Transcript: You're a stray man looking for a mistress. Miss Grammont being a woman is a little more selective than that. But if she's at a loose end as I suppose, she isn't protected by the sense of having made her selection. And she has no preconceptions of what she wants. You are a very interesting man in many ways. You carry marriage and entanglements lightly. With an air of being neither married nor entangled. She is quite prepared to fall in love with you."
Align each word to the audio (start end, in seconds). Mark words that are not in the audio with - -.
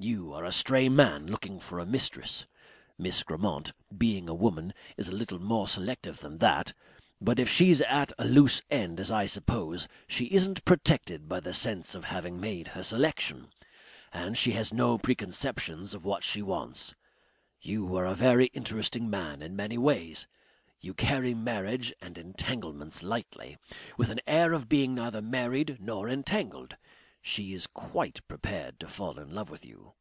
You're 0.00 0.44
a 0.44 0.52
stray 0.52 0.88
man 0.88 1.26
looking 1.26 1.58
for 1.58 1.80
a 1.80 1.84
mistress. 1.84 2.46
Miss 2.98 3.24
Grammont 3.24 3.72
being 3.98 4.28
a 4.28 4.32
woman 4.34 4.72
is 4.96 5.08
a 5.08 5.12
little 5.14 5.40
more 5.40 5.66
selective 5.66 6.18
than 6.20 6.38
that. 6.38 6.72
But 7.20 7.40
if 7.40 7.48
she's 7.48 7.82
at 7.82 8.12
a 8.16 8.24
loose 8.24 8.62
end 8.70 9.00
as 9.00 9.10
I 9.10 9.26
suppose, 9.26 9.88
she 10.06 10.26
isn't 10.26 10.64
protected 10.64 11.28
by 11.28 11.40
the 11.40 11.52
sense 11.52 11.96
of 11.96 12.04
having 12.04 12.38
made 12.40 12.68
her 12.68 12.84
selection. 12.84 13.48
And 14.12 14.38
she 14.38 14.52
has 14.52 14.72
no 14.72 14.98
preconceptions 14.98 15.94
of 15.94 16.04
what 16.04 16.22
she 16.22 16.42
wants. 16.42 16.94
You 17.60 17.92
are 17.96 18.06
a 18.06 18.14
very 18.14 18.46
interesting 18.54 19.10
man 19.10 19.42
in 19.42 19.56
many 19.56 19.78
ways. 19.78 20.28
You 20.80 20.94
carry 20.94 21.34
marriage 21.34 21.92
and 22.00 22.16
entanglements 22.16 23.02
lightly. 23.02 23.58
With 23.96 24.10
an 24.10 24.20
air 24.28 24.52
of 24.52 24.68
being 24.68 24.94
neither 24.94 25.20
married 25.20 25.78
nor 25.80 26.08
entangled. 26.08 26.76
She 27.20 27.52
is 27.52 27.66
quite 27.66 28.26
prepared 28.28 28.78
to 28.78 28.86
fall 28.86 29.18
in 29.18 29.34
love 29.34 29.50
with 29.50 29.66
you." 29.66 29.94